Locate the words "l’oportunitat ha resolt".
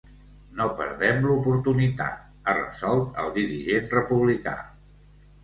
1.31-3.21